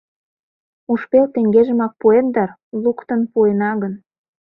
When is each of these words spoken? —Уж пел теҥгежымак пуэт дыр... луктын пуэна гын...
—Уж 0.91 1.01
пел 1.09 1.25
теҥгежымак 1.33 1.93
пуэт 1.99 2.27
дыр... 2.35 2.49
луктын 2.83 3.21
пуэна 3.31 3.71
гын... 3.81 3.93